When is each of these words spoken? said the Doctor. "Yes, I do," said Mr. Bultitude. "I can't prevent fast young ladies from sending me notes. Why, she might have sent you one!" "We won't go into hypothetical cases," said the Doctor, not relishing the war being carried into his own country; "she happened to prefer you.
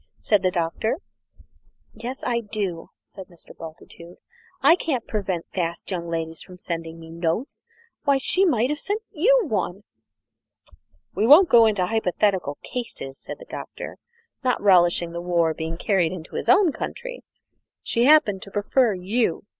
said 0.19 0.41
the 0.41 0.49
Doctor. 0.49 0.97
"Yes, 1.93 2.23
I 2.25 2.39
do," 2.39 2.89
said 3.03 3.27
Mr. 3.27 3.55
Bultitude. 3.55 4.17
"I 4.63 4.75
can't 4.75 5.05
prevent 5.07 5.45
fast 5.53 5.91
young 5.91 6.09
ladies 6.09 6.41
from 6.41 6.57
sending 6.57 6.99
me 6.99 7.11
notes. 7.11 7.65
Why, 8.03 8.17
she 8.17 8.43
might 8.43 8.71
have 8.71 8.79
sent 8.79 9.03
you 9.11 9.41
one!" 9.45 9.83
"We 11.13 11.27
won't 11.27 11.49
go 11.49 11.67
into 11.67 11.85
hypothetical 11.85 12.57
cases," 12.63 13.19
said 13.19 13.37
the 13.37 13.45
Doctor, 13.45 13.99
not 14.43 14.59
relishing 14.59 15.11
the 15.11 15.21
war 15.21 15.53
being 15.53 15.77
carried 15.77 16.11
into 16.11 16.33
his 16.33 16.49
own 16.49 16.71
country; 16.71 17.23
"she 17.83 18.05
happened 18.05 18.41
to 18.41 18.49
prefer 18.49 18.95
you. 18.95 19.45